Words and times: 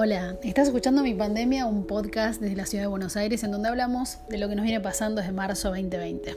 Hola, 0.00 0.36
estás 0.44 0.68
escuchando 0.68 1.02
Mi 1.02 1.12
Pandemia, 1.12 1.66
un 1.66 1.84
podcast 1.84 2.40
desde 2.40 2.54
la 2.54 2.66
ciudad 2.66 2.84
de 2.84 2.86
Buenos 2.86 3.16
Aires 3.16 3.42
en 3.42 3.50
donde 3.50 3.68
hablamos 3.68 4.18
de 4.28 4.38
lo 4.38 4.48
que 4.48 4.54
nos 4.54 4.62
viene 4.62 4.80
pasando 4.80 5.20
desde 5.20 5.32
marzo 5.32 5.70
2020. 5.70 6.36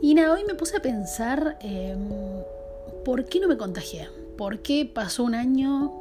Y 0.00 0.14
nada, 0.14 0.32
hoy 0.32 0.44
me 0.44 0.54
puse 0.54 0.76
a 0.76 0.80
pensar 0.80 1.58
em, 1.60 1.98
por 3.04 3.24
qué 3.24 3.40
no 3.40 3.48
me 3.48 3.56
contagié, 3.56 4.08
por 4.38 4.60
qué 4.60 4.86
pasó 4.86 5.24
un 5.24 5.34
año 5.34 5.92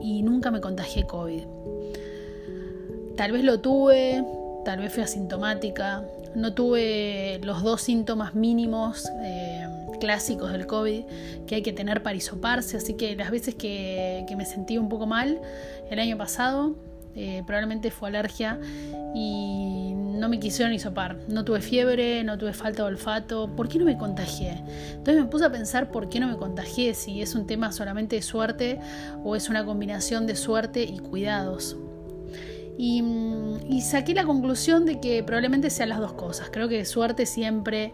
y 0.00 0.22
nunca 0.22 0.50
me 0.50 0.62
contagié 0.62 1.06
COVID. 1.06 1.42
Tal 3.18 3.32
vez 3.32 3.44
lo 3.44 3.60
tuve, 3.60 4.24
tal 4.64 4.78
vez 4.78 4.90
fui 4.90 5.02
asintomática, 5.02 6.02
no 6.34 6.54
tuve 6.54 7.40
los 7.42 7.62
dos 7.62 7.82
síntomas 7.82 8.34
mínimos. 8.34 9.04
Eh, 9.22 9.53
clásicos 9.98 10.52
del 10.52 10.66
COVID 10.66 11.04
que 11.46 11.56
hay 11.56 11.62
que 11.62 11.72
tener 11.72 12.02
para 12.02 12.16
hisoparse, 12.16 12.76
así 12.76 12.94
que 12.94 13.16
las 13.16 13.30
veces 13.30 13.54
que, 13.54 14.24
me 14.36 14.44
sentí 14.44 14.78
un 14.78 14.88
poco 14.88 15.06
mal 15.06 15.40
el 15.90 15.98
año 15.98 16.16
pasado, 16.18 16.76
eh, 17.14 17.42
probablemente 17.46 17.90
fue 17.90 18.08
alergia 18.08 18.58
y 19.14 19.92
no 19.94 20.28
me 20.28 20.40
quisieron 20.40 20.72
hisopar. 20.74 21.16
No 21.28 21.44
tuve 21.44 21.60
fiebre, 21.60 22.24
no 22.24 22.38
tuve 22.38 22.52
falta 22.52 22.82
de 22.82 22.88
olfato. 22.88 23.54
¿Por 23.54 23.68
qué 23.68 23.78
no 23.78 23.84
me 23.84 23.96
contagié? 23.96 24.62
Entonces 24.90 25.22
me 25.22 25.26
puse 25.26 25.44
a 25.44 25.52
pensar 25.52 25.90
por 25.90 26.08
qué 26.08 26.18
no 26.18 26.28
me 26.28 26.36
contagié, 26.36 26.94
si 26.94 27.22
es 27.22 27.34
un 27.34 27.46
tema 27.46 27.70
solamente 27.72 28.16
de 28.16 28.22
suerte 28.22 28.80
o 29.22 29.36
es 29.36 29.48
una 29.48 29.64
combinación 29.64 30.26
de 30.26 30.34
suerte 30.34 30.82
y 30.82 30.98
cuidados. 30.98 31.76
Y, 32.76 33.80
saqué 33.82 34.14
la 34.14 34.24
conclusión 34.24 34.86
de 34.86 34.98
que 34.98 35.22
probablemente 35.22 35.68
sean 35.70 35.90
las 35.90 36.00
dos 36.00 36.14
cosas. 36.14 36.48
Creo 36.50 36.68
que 36.68 36.84
suerte 36.84 37.26
siempre, 37.26 37.92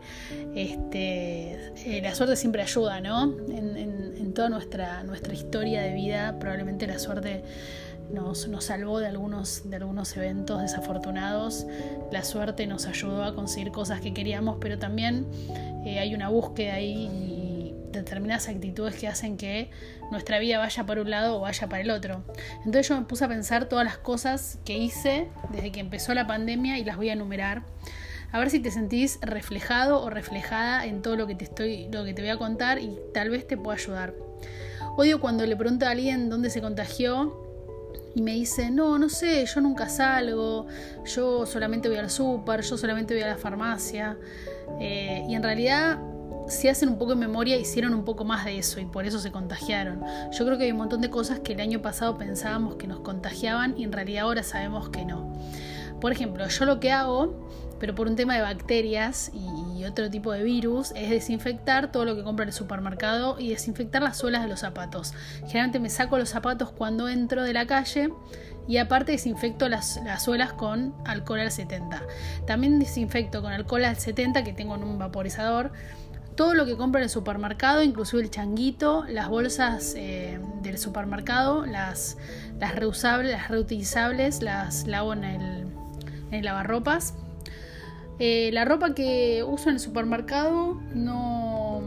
este, 0.55 1.73
eh, 1.85 2.01
la 2.03 2.15
suerte 2.15 2.37
siempre 2.37 2.63
ayuda, 2.63 3.01
¿no? 3.01 3.25
En, 3.25 4.33
toda 4.33 4.49
nuestra, 4.49 5.03
nuestra 5.03 5.35
historia 5.35 5.83
de 5.83 5.93
vida, 5.93 6.39
probablemente 6.39 6.87
la 6.87 7.01
suerte 7.01 7.43
nos, 8.13 8.47
nos, 8.47 8.65
salvó 8.65 9.01
de 9.01 9.09
algunos, 9.09 9.69
de 9.69 9.77
algunos 9.77 10.17
eventos 10.17 10.63
desafortunados. 10.63 11.67
La 12.13 12.23
suerte 12.23 12.69
nos 12.69 12.87
ayudó 12.87 13.25
a 13.25 13.35
conseguir 13.35 13.73
cosas 13.73 14.01
que 14.01 14.15
queríamos, 14.15 14.59
pero 14.61 14.79
también 14.79 15.27
eh, 15.85 15.99
hay 15.99 16.15
una 16.15 16.29
búsqueda 16.29 16.75
ahí 16.75 17.30
determinadas 17.91 18.49
actitudes 18.49 18.95
que 18.95 19.09
hacen 19.09 19.37
que 19.37 19.71
nuestra 20.11 20.39
vida 20.39 20.59
vaya 20.59 20.85
para 20.85 21.03
un 21.03 21.11
lado 21.11 21.37
o 21.37 21.41
vaya 21.41 21.69
para 21.69 21.83
el 21.83 21.91
otro. 21.91 22.25
Entonces 22.59 22.89
yo 22.89 22.99
me 22.99 23.07
puse 23.07 23.25
a 23.25 23.29
pensar 23.29 23.69
todas 23.69 23.85
las 23.85 23.99
cosas 23.99 24.59
que 24.65 24.77
hice 24.77 25.29
desde 25.51 25.73
que 25.73 25.81
empezó 25.81 26.15
la 26.15 26.27
pandemia 26.27 26.79
y 26.79 26.85
las 26.85 26.97
voy 26.97 27.11
a 27.11 27.15
enumerar. 27.15 27.63
A 28.33 28.39
ver 28.39 28.51
si 28.51 28.61
te 28.61 28.71
sentís 28.71 29.19
reflejado 29.23 30.03
o 30.03 30.11
reflejada 30.11 30.87
en 30.87 31.03
todo 31.03 31.17
lo 31.17 31.27
que 31.27 31.35
te 31.35 31.45
estoy, 31.45 31.89
lo 31.91 32.05
que 32.05 32.15
te 32.15 32.23
voy 32.23 32.31
a 32.31 32.37
contar 32.37 32.79
y 32.79 32.97
tal 33.13 33.31
vez 33.31 33.47
te 33.47 33.57
pueda 33.57 33.77
ayudar. 33.77 34.15
Odio 34.97 35.21
cuando 35.21 35.45
le 35.47 35.57
pregunto 35.57 35.87
a 35.87 35.91
alguien 35.91 36.29
dónde 36.31 36.51
se 36.51 36.61
contagió 36.61 37.47
y 38.15 38.23
me 38.23 38.33
dice, 38.33 38.71
no, 38.71 38.99
no 38.99 39.09
sé, 39.09 39.47
yo 39.47 39.61
nunca 39.61 39.89
salgo, 39.89 40.67
yo 41.05 41.47
solamente 41.47 41.89
voy 41.89 41.99
al 41.99 42.11
súper, 42.11 42.63
yo 42.63 42.77
solamente 42.77 43.15
voy 43.15 43.23
a 43.23 43.29
la 43.29 43.37
farmacia. 43.37 44.17
Eh, 44.81 45.25
y 45.29 45.35
en 45.35 45.43
realidad 45.43 45.99
si 46.51 46.69
hacen 46.69 46.89
un 46.89 46.99
poco 46.99 47.15
de 47.15 47.17
memoria, 47.17 47.57
hicieron 47.57 47.95
un 47.95 48.05
poco 48.05 48.25
más 48.25 48.45
de 48.45 48.59
eso 48.59 48.81
y 48.81 48.85
por 48.85 49.07
eso 49.07 49.19
se 49.19 49.31
contagiaron. 49.31 50.03
Yo 50.33 50.45
creo 50.45 50.59
que 50.59 50.65
hay 50.65 50.73
un 50.73 50.79
montón 50.79 51.01
de 51.01 51.11
cosas 51.11 51.41
que 51.41 51.53
el 51.53 51.61
año 51.61 51.81
pasado 51.81 52.19
pensábamos 52.19 52.77
que 52.77 52.87
nos 52.87 53.01
contagiaban 53.01 53.79
y 53.79 53.85
en 53.85 53.93
realidad 53.93 54.25
ahora 54.25 54.43
sabemos 54.43 54.91
que 54.91 55.05
no. 55.05 55.33
Por 56.01 56.13
ejemplo, 56.13 56.47
yo 56.49 56.65
lo 56.65 56.81
que 56.81 56.93
hago, 56.93 57.49
pero 57.79 57.95
por 57.95 58.09
un 58.09 58.17
tema 58.17 58.35
de 58.35 58.43
bacterias 58.43 59.31
y 59.35 59.85
otro 59.85 60.11
tipo 60.11 60.33
de 60.33 60.43
virus, 60.43 60.93
es 60.97 61.11
desinfectar 61.11 61.91
todo 61.93 62.05
lo 62.05 62.17
que 62.17 62.23
compro 62.23 62.43
en 62.43 62.49
el 62.49 62.55
supermercado 62.55 63.39
y 63.39 63.51
desinfectar 63.51 64.03
las 64.03 64.19
suelas 64.19 64.43
de 64.43 64.49
los 64.49 64.61
zapatos. 64.61 65.13
Generalmente 65.47 65.79
me 65.79 65.91
saco 65.91 66.19
los 66.19 66.29
zapatos 66.29 66.71
cuando 66.71 67.09
entro 67.09 67.43
de 67.43 67.53
la 67.53 67.67
calle 67.67 68.11
y 68.69 68.77
aparte 68.77 69.13
desinfecto 69.13 69.69
las, 69.69 70.01
las, 70.05 70.25
suelas 70.25 70.53
con 70.53 70.95
alcohol 71.05 71.41
al 71.41 71.51
70. 71.51 72.03
También 72.47 72.79
desinfecto 72.79 73.43
con 73.43 73.53
alcohol 73.53 73.85
al 73.85 73.97
70 73.97 74.45
que 74.45 74.53
tengo 74.53 74.75
en 74.75 74.85
un 74.85 74.99
vaporizador 74.99 75.73
todo 76.41 76.55
lo 76.55 76.65
que 76.65 76.75
compro 76.75 77.01
en 77.01 77.03
el 77.03 77.11
supermercado, 77.11 77.83
inclusive 77.83 78.23
el 78.23 78.31
changuito, 78.31 79.05
las 79.07 79.29
bolsas 79.29 79.93
eh, 79.95 80.41
del 80.63 80.79
supermercado, 80.79 81.67
las, 81.67 82.17
reusables, 82.77 83.31
las 83.31 83.49
reutilizables, 83.49 84.41
las 84.41 84.87
lavo 84.87 85.13
en 85.13 85.25
el, 85.25 86.43
lavarropas. 86.43 87.13
Eh, 88.19 88.49
la 88.55 88.65
ropa 88.65 88.95
que 88.95 89.45
uso 89.47 89.69
en 89.69 89.75
el 89.75 89.81
supermercado 89.81 90.81
no, 90.95 91.83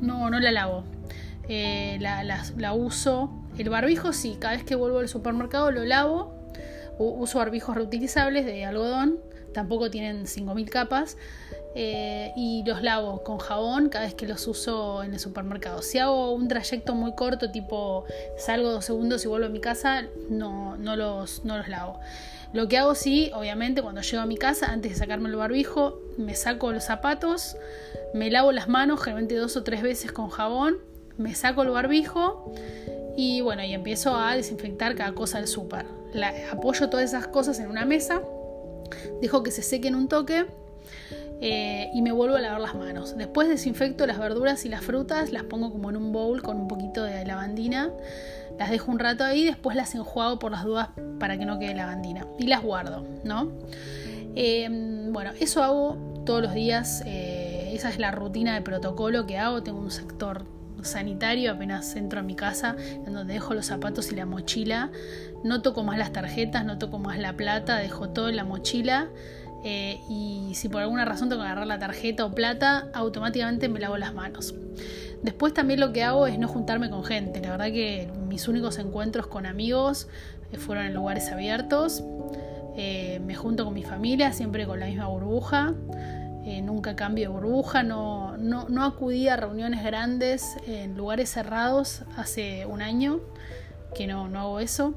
no, 0.00 0.30
no 0.30 0.38
la 0.38 0.52
lavo. 0.52 0.84
Eh, 1.48 1.98
la, 1.98 2.22
la, 2.22 2.72
uso. 2.74 3.32
El 3.58 3.70
barbijo 3.70 4.12
sí, 4.12 4.36
cada 4.38 4.54
vez 4.54 4.62
que 4.62 4.76
vuelvo 4.76 5.00
al 5.00 5.08
supermercado 5.08 5.72
lo 5.72 5.84
lavo. 5.84 6.32
Uso 7.00 7.40
barbijos 7.40 7.74
reutilizables 7.74 8.46
de 8.46 8.66
algodón. 8.66 9.18
Tampoco 9.52 9.90
tienen 9.90 10.26
5.000 10.26 10.68
capas. 10.68 11.16
Eh, 11.78 12.32
y 12.36 12.62
los 12.64 12.82
lavo 12.82 13.22
con 13.22 13.36
jabón 13.36 13.90
cada 13.90 14.06
vez 14.06 14.14
que 14.14 14.26
los 14.26 14.46
uso 14.46 15.02
en 15.02 15.12
el 15.12 15.20
supermercado. 15.20 15.82
Si 15.82 15.98
hago 15.98 16.32
un 16.32 16.48
trayecto 16.48 16.94
muy 16.94 17.12
corto, 17.14 17.50
tipo 17.50 18.06
salgo 18.38 18.70
dos 18.70 18.86
segundos 18.86 19.22
y 19.26 19.28
vuelvo 19.28 19.44
a 19.44 19.50
mi 19.50 19.60
casa, 19.60 20.06
no, 20.30 20.78
no, 20.78 20.96
los, 20.96 21.44
no 21.44 21.58
los 21.58 21.68
lavo. 21.68 22.00
Lo 22.54 22.66
que 22.66 22.78
hago 22.78 22.94
sí, 22.94 23.30
obviamente, 23.34 23.82
cuando 23.82 24.00
llego 24.00 24.22
a 24.22 24.26
mi 24.26 24.38
casa, 24.38 24.72
antes 24.72 24.92
de 24.92 24.98
sacarme 24.98 25.28
el 25.28 25.36
barbijo, 25.36 26.00
me 26.16 26.34
saco 26.34 26.72
los 26.72 26.84
zapatos, 26.84 27.58
me 28.14 28.30
lavo 28.30 28.52
las 28.52 28.68
manos, 28.68 29.00
generalmente 29.00 29.34
dos 29.34 29.54
o 29.58 29.62
tres 29.62 29.82
veces 29.82 30.12
con 30.12 30.30
jabón, 30.30 30.78
me 31.18 31.34
saco 31.34 31.62
el 31.62 31.68
barbijo 31.68 32.54
y 33.18 33.42
bueno, 33.42 33.62
y 33.62 33.74
empiezo 33.74 34.16
a 34.16 34.34
desinfectar 34.34 34.94
cada 34.94 35.12
cosa 35.12 35.40
del 35.40 35.46
súper. 35.46 35.84
Apoyo 36.50 36.88
todas 36.88 37.04
esas 37.04 37.26
cosas 37.26 37.60
en 37.60 37.68
una 37.68 37.84
mesa, 37.84 38.22
dejo 39.20 39.42
que 39.42 39.50
se 39.50 39.60
sequen 39.60 39.94
un 39.94 40.08
toque 40.08 40.46
eh, 41.40 41.90
y 41.92 42.02
me 42.02 42.12
vuelvo 42.12 42.36
a 42.36 42.40
lavar 42.40 42.60
las 42.60 42.74
manos. 42.74 43.16
Después 43.16 43.48
desinfecto 43.48 44.06
las 44.06 44.18
verduras 44.18 44.64
y 44.64 44.68
las 44.68 44.82
frutas, 44.82 45.32
las 45.32 45.44
pongo 45.44 45.70
como 45.70 45.90
en 45.90 45.96
un 45.96 46.12
bowl 46.12 46.42
con 46.42 46.58
un 46.58 46.68
poquito 46.68 47.04
de 47.04 47.24
lavandina, 47.24 47.90
las 48.58 48.70
dejo 48.70 48.90
un 48.90 48.98
rato 48.98 49.24
ahí, 49.24 49.44
después 49.44 49.76
las 49.76 49.94
enjuago 49.94 50.38
por 50.38 50.52
las 50.52 50.64
dudas 50.64 50.88
para 51.18 51.38
que 51.38 51.44
no 51.44 51.58
quede 51.58 51.74
lavandina 51.74 52.26
y 52.38 52.46
las 52.46 52.62
guardo, 52.62 53.06
¿no? 53.24 53.52
Em, 54.34 55.12
bueno, 55.12 55.32
eso 55.38 55.62
hago 55.62 56.22
todos 56.24 56.42
los 56.42 56.54
días, 56.54 57.02
eh, 57.06 57.72
esa 57.74 57.88
es 57.88 57.98
la 57.98 58.10
rutina 58.10 58.54
de 58.54 58.62
protocolo 58.62 59.26
que 59.26 59.38
hago, 59.38 59.62
tengo 59.62 59.80
un 59.80 59.90
sector 59.90 60.44
sanitario 60.82 61.52
apenas 61.52 61.96
entro 61.96 62.20
a 62.20 62.22
mi 62.22 62.34
casa 62.34 62.76
en 62.78 63.12
donde 63.12 63.34
dejo 63.34 63.54
los 63.54 63.66
zapatos 63.66 64.12
y 64.12 64.14
la 64.14 64.26
mochila 64.26 64.90
no 65.44 65.62
toco 65.62 65.82
más 65.82 65.98
las 65.98 66.12
tarjetas 66.12 66.64
no 66.64 66.78
toco 66.78 66.98
más 66.98 67.18
la 67.18 67.34
plata 67.34 67.78
dejo 67.78 68.10
todo 68.10 68.28
en 68.28 68.36
la 68.36 68.44
mochila 68.44 69.08
eh, 69.68 70.00
y 70.08 70.52
si 70.54 70.68
por 70.68 70.80
alguna 70.80 71.04
razón 71.04 71.28
tengo 71.28 71.42
que 71.42 71.48
agarrar 71.48 71.66
la 71.66 71.80
tarjeta 71.80 72.24
o 72.24 72.30
plata, 72.30 72.88
automáticamente 72.94 73.68
me 73.68 73.80
lavo 73.80 73.96
las 73.96 74.14
manos. 74.14 74.54
Después 75.24 75.54
también 75.54 75.80
lo 75.80 75.92
que 75.92 76.04
hago 76.04 76.28
es 76.28 76.38
no 76.38 76.46
juntarme 76.46 76.88
con 76.88 77.02
gente. 77.02 77.40
La 77.40 77.50
verdad 77.50 77.66
que 77.66 78.08
mis 78.28 78.46
únicos 78.46 78.78
encuentros 78.78 79.26
con 79.26 79.44
amigos 79.44 80.06
eh, 80.52 80.56
fueron 80.56 80.86
en 80.86 80.94
lugares 80.94 81.32
abiertos. 81.32 82.04
Eh, 82.76 83.20
me 83.26 83.34
junto 83.34 83.64
con 83.64 83.74
mi 83.74 83.82
familia, 83.82 84.32
siempre 84.32 84.68
con 84.68 84.78
la 84.78 84.86
misma 84.86 85.08
burbuja. 85.08 85.74
nunca 86.62 86.94
cambio 86.94 87.24
de 87.24 87.34
burbuja, 87.34 87.82
no, 87.82 88.36
no, 88.36 88.68
no 88.68 88.84
acudí 88.84 89.26
a 89.26 89.34
reuniones 89.34 89.82
grandes 89.82 90.46
en 90.68 90.96
lugares 90.96 91.28
cerrados 91.28 92.02
hace 92.16 92.66
un 92.66 92.82
año 92.82 93.18
que 93.96 94.06
no, 94.06 94.28
no 94.28 94.38
hago 94.38 94.60
eso. 94.60 94.94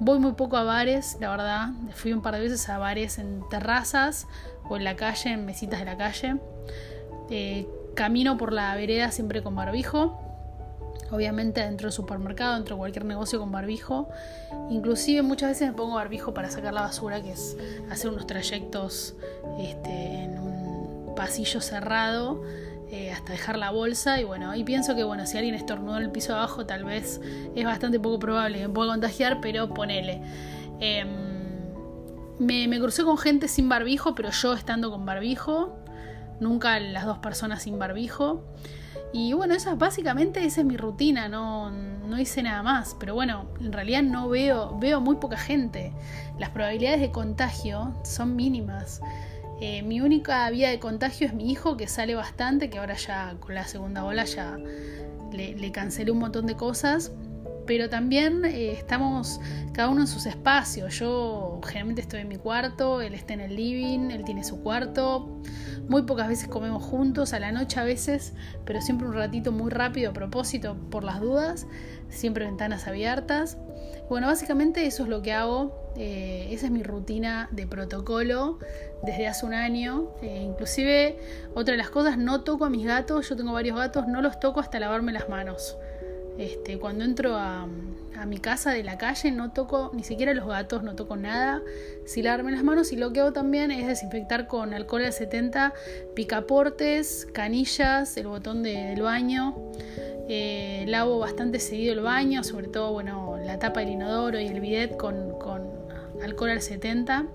Voy 0.00 0.18
muy 0.18 0.32
poco 0.32 0.56
a 0.56 0.64
bares, 0.64 1.16
la 1.20 1.30
verdad. 1.30 1.68
Fui 1.94 2.12
un 2.12 2.22
par 2.22 2.34
de 2.34 2.40
veces 2.40 2.68
a 2.68 2.78
bares 2.78 3.18
en 3.18 3.42
terrazas 3.48 4.26
o 4.68 4.76
en 4.76 4.84
la 4.84 4.96
calle, 4.96 5.30
en 5.30 5.46
mesitas 5.46 5.78
de 5.78 5.84
la 5.84 5.96
calle. 5.96 6.36
Eh, 7.30 7.68
camino 7.94 8.36
por 8.36 8.52
la 8.52 8.74
vereda 8.74 9.10
siempre 9.10 9.42
con 9.42 9.54
barbijo. 9.54 10.18
Obviamente 11.10 11.60
dentro 11.60 11.86
del 11.88 11.92
supermercado, 11.92 12.54
dentro 12.54 12.76
de 12.76 12.78
cualquier 12.78 13.04
negocio 13.04 13.38
con 13.38 13.52
barbijo. 13.52 14.08
Inclusive 14.70 15.22
muchas 15.22 15.50
veces 15.50 15.68
me 15.68 15.74
pongo 15.74 15.96
barbijo 15.96 16.32
para 16.32 16.50
sacar 16.50 16.72
la 16.72 16.80
basura, 16.80 17.22
que 17.22 17.32
es 17.32 17.56
hacer 17.90 18.10
unos 18.10 18.26
trayectos 18.26 19.14
este, 19.58 20.24
en 20.24 20.38
un 20.38 21.14
pasillo 21.14 21.60
cerrado 21.60 22.42
eh, 22.92 23.10
hasta 23.10 23.32
dejar 23.32 23.56
la 23.56 23.70
bolsa 23.70 24.20
y 24.20 24.24
bueno, 24.24 24.54
y 24.54 24.64
pienso 24.64 24.94
que 24.94 25.02
bueno, 25.02 25.24
si 25.24 25.38
alguien 25.38 25.54
estornudó 25.54 25.96
en 25.96 26.02
el 26.02 26.10
piso 26.10 26.34
abajo 26.34 26.66
tal 26.66 26.84
vez 26.84 27.22
es 27.54 27.64
bastante 27.64 27.98
poco 27.98 28.18
probable 28.18 28.58
que 28.58 28.68
me 28.68 28.74
pueda 28.74 28.90
contagiar, 28.90 29.40
pero 29.40 29.72
ponele. 29.72 30.20
Em, 30.78 31.08
me, 32.38 32.68
me 32.68 32.78
crucé 32.78 33.02
con 33.02 33.16
gente 33.16 33.48
sin 33.48 33.70
barbijo, 33.70 34.14
pero 34.14 34.30
yo 34.30 34.52
estando 34.52 34.90
con 34.90 35.06
barbijo, 35.06 35.74
nunca 36.38 36.78
las 36.80 37.06
dos 37.06 37.16
personas 37.16 37.62
sin 37.62 37.78
barbijo. 37.78 38.44
Y 39.14 39.32
bueno, 39.32 39.54
esa 39.54 39.74
básicamente 39.74 40.44
esa 40.44 40.60
es 40.60 40.66
mi 40.66 40.76
rutina, 40.76 41.30
no, 41.30 41.70
no 41.70 42.18
hice 42.20 42.42
nada 42.42 42.62
más. 42.62 42.94
Pero 43.00 43.14
bueno, 43.14 43.46
en 43.58 43.72
realidad 43.72 44.02
no 44.02 44.28
veo, 44.28 44.78
veo 44.78 45.00
muy 45.00 45.16
poca 45.16 45.38
gente. 45.38 45.94
Las 46.38 46.50
probabilidades 46.50 47.00
de 47.00 47.10
contagio 47.10 47.94
son 48.04 48.36
mínimas. 48.36 49.00
Eh, 49.64 49.80
mi 49.84 50.00
única 50.00 50.50
vía 50.50 50.70
de 50.70 50.80
contagio 50.80 51.24
es 51.24 51.34
mi 51.34 51.48
hijo, 51.48 51.76
que 51.76 51.86
sale 51.86 52.16
bastante, 52.16 52.68
que 52.68 52.80
ahora 52.80 52.96
ya 52.96 53.36
con 53.38 53.54
la 53.54 53.64
segunda 53.64 54.02
ola 54.02 54.24
ya 54.24 54.58
le, 55.32 55.70
cancelé 55.70 56.10
un 56.10 56.18
montón 56.18 56.46
de 56.46 56.56
cosas. 56.56 57.12
pero 57.64 57.88
también 57.88 58.44
eh, 58.44 58.72
estamos 58.72 59.40
cada 59.72 59.88
uno 59.88 60.00
en 60.00 60.08
sus 60.08 60.26
espacios. 60.26 60.98
Yo 60.98 61.60
generalmente 61.62 62.00
estoy 62.02 62.22
en 62.22 62.28
mi 62.28 62.38
cuarto, 62.38 63.00
él 63.00 63.14
está 63.14 63.34
en 63.34 63.40
el 63.40 63.54
living, 63.54 64.10
él 64.10 64.24
tiene 64.24 64.42
su 64.42 64.60
cuarto. 64.64 65.40
Muy 65.88 66.02
pocas 66.02 66.26
veces 66.26 66.48
comemos 66.48 66.82
juntos, 66.82 67.32
a 67.32 67.38
la 67.38 67.52
noche 67.52 67.78
a 67.78 67.84
veces, 67.84 68.34
pero 68.64 68.80
siempre 68.80 69.06
un 69.06 69.14
ratito 69.14 69.52
muy 69.52 69.70
rápido 69.70 70.10
a 70.10 70.12
propósito 70.12 70.76
por 70.90 71.04
las 71.04 71.20
dudas, 71.20 71.68
siempre 72.08 72.46
ventanas 72.46 72.88
abiertas. 72.88 73.58
Bueno, 74.08 74.26
básicamente 74.26 74.86
eso 74.86 75.04
es 75.04 75.08
lo 75.08 75.22
que 75.22 75.32
hago, 75.32 75.82
eh, 75.96 76.48
esa 76.50 76.66
es 76.66 76.72
mi 76.72 76.82
rutina 76.82 77.48
de 77.50 77.66
protocolo 77.66 78.58
desde 79.02 79.26
hace 79.26 79.46
un 79.46 79.54
año. 79.54 80.10
Eh, 80.22 80.42
inclusive, 80.42 81.18
otra 81.54 81.72
de 81.72 81.78
las 81.78 81.90
cosas, 81.90 82.18
no 82.18 82.42
toco 82.42 82.64
a 82.64 82.70
mis 82.70 82.86
gatos, 82.86 83.28
yo 83.28 83.36
tengo 83.36 83.52
varios 83.52 83.76
gatos, 83.76 84.06
no 84.08 84.20
los 84.22 84.38
toco 84.40 84.60
hasta 84.60 84.78
lavarme 84.80 85.12
las 85.12 85.28
manos. 85.28 85.76
Este, 86.38 86.78
cuando 86.78 87.04
entro 87.04 87.36
a, 87.36 87.68
mi 88.26 88.38
casa 88.38 88.70
de 88.70 88.84
la 88.84 88.98
calle 88.98 89.32
no 89.32 89.50
toco 89.50 89.90
ni 89.94 90.04
siquiera 90.04 90.32
los 90.32 90.46
gatos, 90.46 90.84
no 90.84 90.94
toco 90.94 91.16
nada, 91.16 91.60
sin 92.04 92.24
lavarme 92.24 92.52
las 92.52 92.62
manos 92.62 92.92
y 92.92 92.96
lo 92.96 93.12
que 93.12 93.18
hago 93.18 93.32
también 93.32 93.72
es 93.72 93.88
desinfectar 93.88 94.46
con 94.46 94.74
alcohol 94.74 95.04
al 95.04 95.12
70 95.12 95.74
picaportes, 96.14 97.26
canillas, 97.32 98.16
el 98.16 98.28
botón 98.28 98.62
del 98.62 99.02
baño. 99.02 99.56
Eh, 100.28 100.84
lavo 100.86 101.18
bastante 101.18 101.58
seguido 101.58 101.94
el 101.94 102.00
baño, 102.00 102.44
sobre 102.44 102.68
todo 102.68 102.92
bueno, 102.92 103.31
la 103.44 103.58
tapa 103.58 103.80
del 103.80 103.90
inodoro 103.90 104.40
y 104.40 104.46
el 104.46 104.60
bidet 104.60 104.96
con, 104.96 105.38
con 105.38 105.62
alcohol 106.22 106.50
al 106.50 106.62
70 106.62 107.26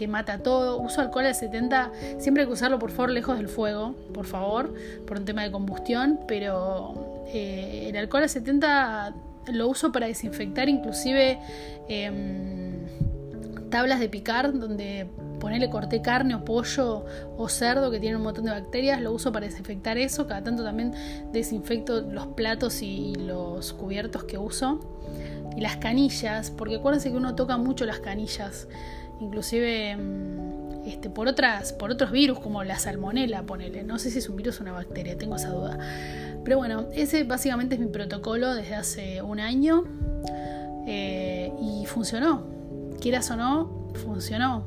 que 0.00 0.08
mata 0.08 0.38
todo. 0.38 0.80
Uso 0.80 1.02
alcohol 1.02 1.26
al 1.26 1.34
70, 1.34 1.92
siempre 2.18 2.42
hay 2.42 2.46
que 2.46 2.54
usarlo 2.54 2.78
por 2.78 2.90
favor 2.90 3.10
lejos 3.10 3.36
del 3.36 3.48
fuego, 3.48 3.94
por 4.14 4.24
favor, 4.24 4.74
por 5.06 5.18
un 5.18 5.26
tema 5.26 5.42
de 5.42 5.50
combustión, 5.50 6.20
pero 6.26 7.22
eh, 7.26 7.88
el 7.90 7.96
alcohol 7.98 8.24
a 8.24 8.28
70 8.28 9.14
lo 9.52 9.68
uso 9.68 9.92
para 9.92 10.06
desinfectar 10.06 10.70
inclusive 10.70 11.38
em, 11.88 12.86
tablas 13.70 14.00
de 14.00 14.08
picar 14.08 14.58
donde 14.58 15.06
ponerle 15.38 15.68
corté 15.68 16.00
carne 16.00 16.34
o 16.34 16.44
pollo 16.44 17.04
o 17.36 17.48
cerdo 17.48 17.90
que 17.90 18.00
tiene 18.00 18.16
un 18.16 18.22
montón 18.22 18.44
de 18.44 18.52
bacterias, 18.52 19.00
lo 19.02 19.12
uso 19.12 19.32
para 19.32 19.46
desinfectar 19.46 19.98
eso, 19.98 20.26
cada 20.26 20.42
tanto 20.42 20.64
también 20.64 20.94
desinfecto 21.32 22.00
los 22.00 22.28
platos 22.28 22.80
y 22.80 23.14
los 23.16 23.74
cubiertos 23.74 24.24
que 24.24 24.38
uso 24.38 24.80
las 25.60 25.76
canillas, 25.76 26.50
porque 26.50 26.76
acuérdense 26.76 27.10
que 27.10 27.16
uno 27.16 27.34
toca 27.36 27.56
mucho 27.58 27.84
las 27.84 28.00
canillas, 28.00 28.66
inclusive 29.20 29.90
em, 29.90 30.86
este, 30.86 31.10
por 31.10 31.28
otras, 31.28 31.72
por 31.74 31.90
otros 31.90 32.10
virus 32.10 32.40
como 32.40 32.64
la 32.64 32.78
salmonela, 32.78 33.42
ponele, 33.42 33.82
no 33.84 33.98
sé 33.98 34.10
si 34.10 34.18
es 34.18 34.28
un 34.28 34.36
virus 34.36 34.58
o 34.58 34.62
una 34.62 34.72
bacteria, 34.72 35.16
tengo 35.16 35.36
esa 35.36 35.50
duda. 35.50 35.78
Pero 36.42 36.56
bueno, 36.56 36.86
ese 36.94 37.24
básicamente 37.24 37.74
es 37.74 37.80
mi 37.80 37.88
protocolo 37.88 38.54
desde 38.54 38.74
hace 38.74 39.22
un 39.22 39.38
año 39.38 39.84
eh, 40.86 41.52
y 41.60 41.84
funcionó. 41.84 42.46
Quieras 42.98 43.30
o 43.30 43.36
no, 43.36 43.90
funcionó. 44.02 44.64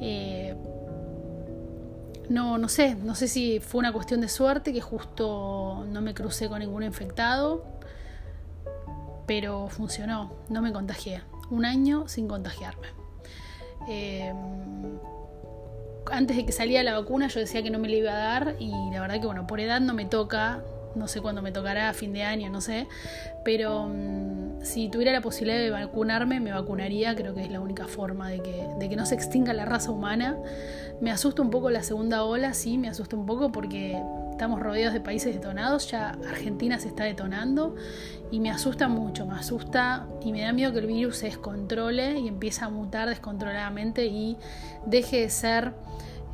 Eh, 0.00 0.54
no, 2.30 2.56
no 2.56 2.68
sé, 2.70 2.94
no 2.94 3.14
sé 3.14 3.28
si 3.28 3.60
fue 3.60 3.80
una 3.80 3.92
cuestión 3.92 4.22
de 4.22 4.28
suerte 4.28 4.72
que 4.72 4.80
justo 4.80 5.84
no 5.90 6.00
me 6.00 6.14
crucé 6.14 6.48
con 6.48 6.60
ningún 6.60 6.82
infectado, 6.82 7.64
pero 9.26 9.68
funcionó, 9.68 10.32
no 10.48 10.62
me 10.62 10.72
contagié. 10.72 11.22
Un 11.50 11.64
año 11.64 12.08
sin 12.08 12.28
contagiarme. 12.28 12.88
Eh, 13.88 14.32
antes 16.10 16.36
de 16.36 16.46
que 16.46 16.52
saliera 16.52 16.82
la 16.82 16.98
vacuna 16.98 17.28
yo 17.28 17.40
decía 17.40 17.62
que 17.62 17.70
no 17.70 17.78
me 17.78 17.88
la 17.88 17.96
iba 17.96 18.12
a 18.12 18.16
dar 18.16 18.56
y 18.58 18.70
la 18.92 19.00
verdad 19.00 19.20
que 19.20 19.26
bueno, 19.26 19.46
por 19.46 19.60
edad 19.60 19.80
no 19.80 19.94
me 19.94 20.04
toca, 20.04 20.62
no 20.94 21.08
sé 21.08 21.20
cuándo 21.20 21.42
me 21.42 21.52
tocará, 21.52 21.92
fin 21.92 22.12
de 22.12 22.22
año, 22.22 22.50
no 22.50 22.60
sé, 22.60 22.86
pero 23.44 23.88
mm, 23.88 24.43
si 24.64 24.88
tuviera 24.88 25.12
la 25.12 25.20
posibilidad 25.20 25.58
de 25.58 25.70
vacunarme, 25.70 26.40
me 26.40 26.52
vacunaría, 26.52 27.14
creo 27.14 27.34
que 27.34 27.42
es 27.42 27.50
la 27.50 27.60
única 27.60 27.86
forma 27.86 28.28
de 28.28 28.40
que, 28.40 28.66
de 28.78 28.88
que 28.88 28.96
no 28.96 29.06
se 29.06 29.14
extinga 29.14 29.52
la 29.52 29.64
raza 29.64 29.90
humana. 29.90 30.36
Me 31.00 31.10
asusta 31.10 31.42
un 31.42 31.50
poco 31.50 31.70
la 31.70 31.82
segunda 31.82 32.24
ola, 32.24 32.54
sí, 32.54 32.78
me 32.78 32.88
asusta 32.88 33.16
un 33.16 33.26
poco 33.26 33.52
porque 33.52 34.00
estamos 34.30 34.60
rodeados 34.60 34.94
de 34.94 35.00
países 35.00 35.34
detonados, 35.34 35.90
ya 35.90 36.18
Argentina 36.28 36.78
se 36.80 36.88
está 36.88 37.04
detonando 37.04 37.76
y 38.30 38.40
me 38.40 38.50
asusta 38.50 38.88
mucho, 38.88 39.26
me 39.26 39.34
asusta 39.34 40.08
y 40.24 40.32
me 40.32 40.40
da 40.40 40.52
miedo 40.52 40.72
que 40.72 40.80
el 40.80 40.86
virus 40.86 41.18
se 41.18 41.26
descontrole 41.26 42.18
y 42.18 42.26
empiece 42.26 42.64
a 42.64 42.68
mutar 42.68 43.08
descontroladamente 43.08 44.06
y 44.06 44.36
deje 44.86 45.20
de 45.20 45.30
ser 45.30 45.74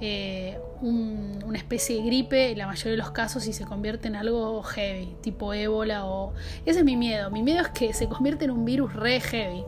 eh, 0.00 0.58
una 0.80 1.58
especie 1.58 1.96
de 1.96 2.02
gripe 2.02 2.52
en 2.52 2.58
la 2.58 2.66
mayoría 2.66 2.92
de 2.92 2.96
los 2.96 3.10
casos 3.10 3.46
y 3.46 3.52
se 3.52 3.64
convierte 3.64 4.08
en 4.08 4.16
algo 4.16 4.62
heavy, 4.62 5.14
tipo 5.20 5.52
ébola 5.52 6.06
o... 6.06 6.32
Ese 6.64 6.78
es 6.78 6.84
mi 6.84 6.96
miedo, 6.96 7.30
mi 7.30 7.42
miedo 7.42 7.60
es 7.60 7.68
que 7.68 7.92
se 7.92 8.08
convierta 8.08 8.46
en 8.46 8.50
un 8.50 8.64
virus 8.64 8.94
re 8.94 9.20
heavy. 9.20 9.62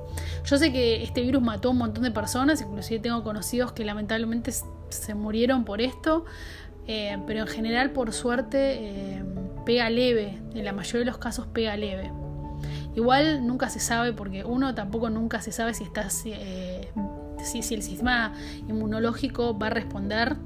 Yo 0.45 0.57
sé 0.57 0.73
que 0.73 1.03
este 1.03 1.21
virus 1.21 1.43
mató 1.43 1.69
a 1.69 1.71
un 1.73 1.79
montón 1.79 2.05
de 2.05 2.11
personas, 2.11 2.63
inclusive 2.63 3.01
tengo 3.01 3.23
conocidos 3.23 3.73
que 3.73 3.85
lamentablemente 3.85 4.53
se 4.89 5.15
murieron 5.15 5.65
por 5.65 5.83
esto, 5.83 6.25
eh, 6.87 7.19
pero 7.27 7.41
en 7.41 7.49
general 7.49 7.91
por 7.91 8.13
suerte 8.13 9.17
eh, 9.19 9.25
pega 9.67 9.91
leve, 9.91 10.39
en 10.55 10.65
la 10.65 10.73
mayoría 10.73 11.01
de 11.01 11.07
los 11.07 11.19
casos 11.19 11.47
pega 11.47 11.77
leve. 11.77 12.11
Igual 12.95 13.47
nunca 13.47 13.69
se 13.71 13.81
sabe 13.81 14.13
porque 14.13 14.45
uno 14.45 14.75
tampoco 14.75 15.11
nunca 15.11 15.41
se 15.41 15.53
sabe 15.53 15.75
si 15.75 15.85
está 15.85 16.09
eh, 17.43 17.63
si, 17.63 17.75
el 17.75 17.83
sistema 17.83 18.35
inmunológico 18.69 19.59
va 19.59 19.69
a 19.69 19.71
responder 19.71 20.37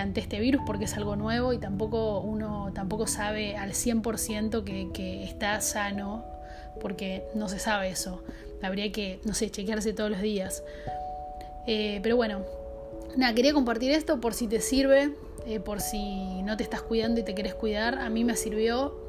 ante 0.00 0.20
este 0.20 0.38
virus 0.38 0.62
porque 0.64 0.84
es 0.84 0.96
algo 0.96 1.16
nuevo 1.16 1.52
y 1.52 1.58
tampoco 1.58 2.20
uno 2.20 2.70
tampoco 2.72 3.08
sabe 3.08 3.56
al 3.56 3.72
100% 3.72 4.62
que, 4.62 4.90
que 4.94 5.24
está 5.24 5.60
sano 5.60 6.24
porque 6.80 7.24
no 7.34 7.48
se 7.48 7.58
sabe 7.58 7.88
eso. 7.88 8.22
Habría 8.62 8.92
que, 8.92 9.20
no 9.24 9.34
sé, 9.34 9.50
chequearse 9.50 9.92
todos 9.92 10.08
los 10.08 10.20
días. 10.20 10.62
pero 11.66 12.14
bueno, 12.14 12.42
nada, 13.16 13.34
quería 13.34 13.52
compartir 13.52 13.90
esto 13.90 14.20
por 14.20 14.34
si 14.34 14.46
te 14.46 14.60
sirve 14.60 15.16
eh, 15.46 15.58
por 15.58 15.80
si 15.80 16.42
no 16.42 16.56
te 16.56 16.62
estás 16.62 16.82
cuidando 16.82 17.20
y 17.20 17.24
te 17.24 17.34
quieres 17.34 17.54
cuidar. 17.54 17.98
A 17.98 18.08
mí 18.10 18.24
me 18.24 18.36
sirvió 18.36 19.01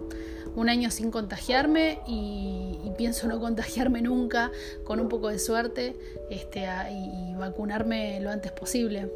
un 0.55 0.69
año 0.69 0.91
sin 0.91 1.11
contagiarme 1.11 1.99
y, 2.07 2.79
pienso 2.97 3.27
no 3.27 3.39
contagiarme 3.39 4.03
nunca 4.03 4.51
con 4.83 4.99
un 4.99 5.09
poco 5.09 5.29
de 5.29 5.39
suerte 5.39 5.95
este, 6.29 6.67
y, 6.91 7.33
vacunarme 7.35 8.19
lo 8.19 8.29
antes 8.29 8.51
posible. 8.51 9.11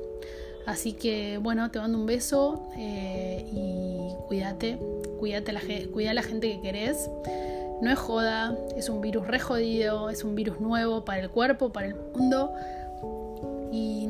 Así 0.66 0.94
que 0.94 1.38
bueno, 1.38 1.70
te 1.72 1.80
mando 1.80 1.98
un 1.98 2.06
beso 2.06 2.68
eh, 2.76 3.46
y 3.54 4.12
cuídate, 4.28 4.78
cuídate 5.20 5.54
la, 5.54 5.62
cuida 5.94 6.12
a 6.12 6.14
la 6.14 6.24
gente 6.24 6.52
que 6.52 6.62
querés. 6.62 7.10
No 7.82 7.92
es 7.92 8.00
joda, 8.00 8.58
es 8.76 8.90
un 8.90 9.00
virus 9.02 9.28
re 9.28 9.40
jodido, 9.40 10.10
es 10.10 10.24
un 10.24 10.34
virus 10.34 10.60
nuevo 10.60 11.06
para 11.06 11.22
el 11.22 11.30
cuerpo, 11.30 11.72
para 11.72 11.88
el 11.88 11.96
mundo. 11.96 12.52
Y 13.72 14.07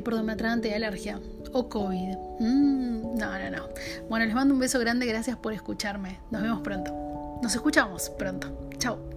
por 0.00 0.14
donde 0.14 0.34
me 0.34 0.68
y 0.68 0.72
alergia 0.72 1.20
o 1.52 1.68
COVID. 1.68 2.16
Mm, 2.40 3.16
no, 3.16 3.38
no, 3.38 3.50
no. 3.50 3.68
Bueno, 4.08 4.26
les 4.26 4.34
mando 4.34 4.54
un 4.54 4.60
beso 4.60 4.78
grande, 4.78 5.06
gracias 5.06 5.36
por 5.36 5.52
escucharme. 5.52 6.18
Nos 6.30 6.42
vemos 6.42 6.60
pronto. 6.60 7.38
Nos 7.42 7.54
escuchamos 7.54 8.10
pronto. 8.10 8.68
Chao. 8.78 9.13